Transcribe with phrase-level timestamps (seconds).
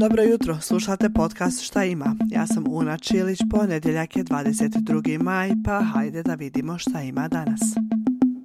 [0.00, 2.16] Dobro jutro, slušate podcast Šta ima?
[2.30, 5.22] Ja sam Una Čilić, ponedjeljak je 22.
[5.22, 7.60] maj, pa hajde da vidimo šta ima danas.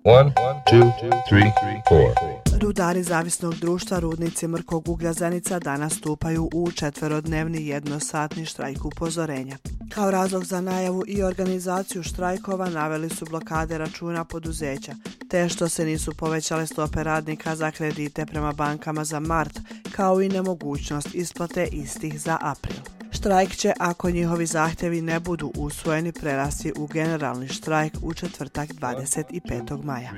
[0.04, 0.34] One,
[0.72, 0.92] two,
[1.30, 1.52] three,
[1.90, 2.36] four.
[2.62, 9.58] Rudari zavisnog društva Rudnici Mrkog uglja Zenica danas stupaju u četverodnevni jednosatni štrajk upozorenja.
[9.94, 14.96] Kao razlog za najavu i organizaciju štrajkova naveli su blokade računa poduzeća,
[15.30, 19.60] te što se nisu povećale stope radnika za kredite prema bankama za mart,
[19.92, 22.78] kao i nemogućnost isplate istih za april.
[23.12, 29.84] Štrajk će, ako njihovi zahtjevi ne budu usvojeni, prerasti u generalni štrajk u četvrtak 25.
[29.84, 30.12] maja.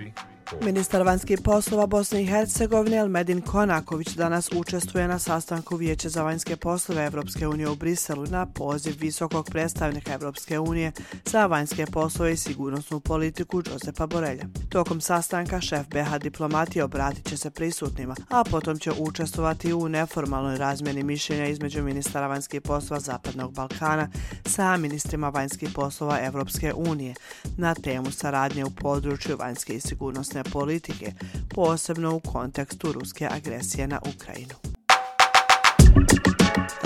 [0.62, 6.56] Ministar vanjskih poslova Bosne i Hercegovine Elmedin Konaković danas učestvuje na sastanku Vijeća za vanjske
[6.56, 10.92] poslove Evropske unije u Briselu na poziv visokog predstavnika Evropske unije
[11.26, 14.46] za vanjske poslove i sigurnosnu politiku Josepa Borelja.
[14.70, 20.58] Tokom sastanka šef BH diplomatije obratit će se prisutnima, a potom će učestvovati u neformalnoj
[20.58, 24.10] razmjeni mišljenja između ministara vanjskih poslova Zapadnog Balkana
[24.46, 27.14] sa ministrima vanjskih poslova Evropske unije
[27.58, 31.14] na temu saradnje u području vanjske i sigurnosne sigurnosne politike,
[31.50, 34.67] posebno u kontekstu ruske agresije na Ukrajinu.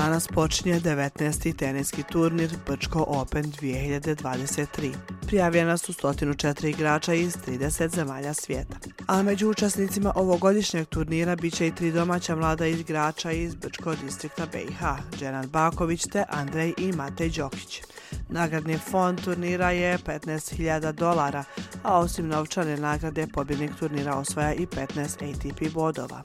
[0.01, 1.55] Danas počinje 19.
[1.55, 4.93] teniski turnir Brčko Open 2023.
[5.27, 8.75] Prijavljena su 104 igrača iz 30 zemalja svijeta.
[9.07, 14.45] A među učesnicima ovogodišnjeg turnira bit će i tri domaća mlada igrača iz Brčko distrikta
[14.53, 14.81] BiH,
[15.17, 17.81] Dženan Baković te Andrej i Matej Đokić.
[18.29, 21.43] Nagradni fond turnira je 15.000 dolara,
[21.83, 26.21] a osim novčane nagrade pobjednik turnira osvaja i 15 ATP bodova.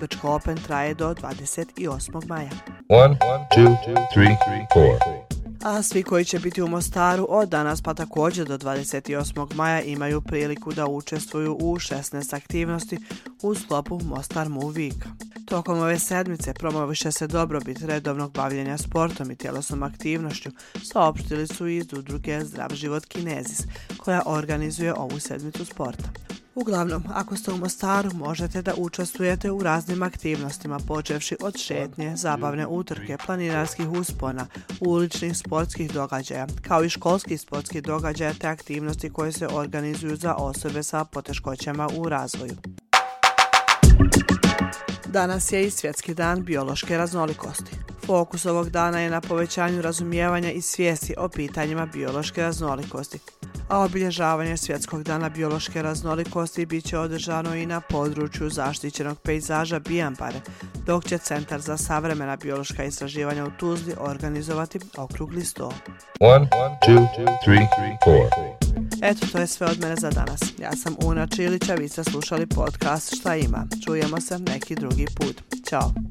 [0.00, 2.28] Brčko Open traje do 28.
[2.28, 2.77] maja.
[2.90, 3.18] One,
[3.54, 3.76] two,
[4.14, 4.36] three,
[4.72, 4.98] four.
[5.62, 9.54] A svi koji će biti u Mostaru od danas pa također do 28.
[9.54, 12.98] maja imaju priliku da učestvuju u 16 aktivnosti
[13.42, 15.04] u sklopu Mostar Move Week.
[15.46, 20.50] Tokom ove sedmice promoviše se dobrobit redovnog bavljenja sportom i tjelesnom aktivnošću,
[20.92, 23.62] saopštili su iz udruge Zdrav život Kinezis,
[23.96, 26.04] koja organizuje ovu sedmicu sporta.
[26.60, 32.66] Uglavnom, ako ste u Mostaru, možete da učestvujete u raznim aktivnostima, počevši od šetnje, zabavne
[32.66, 34.46] utrke, planinarskih uspona,
[34.80, 40.82] uličnih sportskih događaja, kao i školskih sportskih događaja te aktivnosti koje se organizuju za osobe
[40.82, 42.56] sa poteškoćama u razvoju.
[45.06, 47.76] Danas je i svjetski dan biološke raznolikosti.
[48.06, 53.18] Fokus ovog dana je na povećanju razumijevanja i svijesti o pitanjima biološke raznolikosti,
[53.68, 60.40] a obilježavanje svjetskog dana biološke raznolikosti bit će održano i na području zaštićenog pejzaža Bijampare,
[60.86, 65.72] dok će Centar za savremena biološka istraživanja u Tuzli organizovati okrugli sto.
[66.20, 66.48] One,
[66.86, 67.06] two,
[67.44, 67.66] three,
[68.04, 68.48] four.
[69.02, 70.40] Eto, to je sve od mene za danas.
[70.58, 73.66] Ja sam Una Čilića, vi ste slušali podcast Šta ima.
[73.84, 75.42] Čujemo se neki drugi put.
[75.68, 76.07] Ćao.